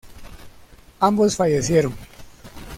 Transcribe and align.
Ambos 0.99 1.35
fallecieron. 1.35 1.93